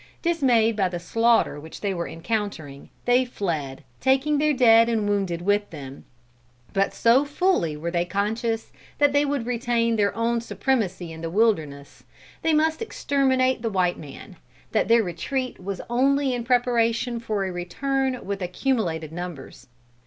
[0.23, 5.43] Dismayed by the slaughter which they were encountering, they fled, taking their dead and wounded
[5.43, 6.05] with them.
[6.73, 11.29] But so fully were they conscious, that would they retain their own supremacy in the
[11.29, 12.03] wilderness,
[12.41, 14.37] they must exterminate the white man,
[14.71, 19.67] that their retreat was only in preparation for a return with accumulated numbers.